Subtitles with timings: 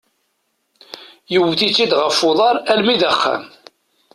[1.31, 3.43] Yewwet-itt-id ɣef uḍar almi d axxam.